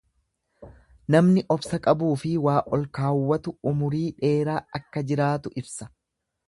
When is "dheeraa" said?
4.23-4.61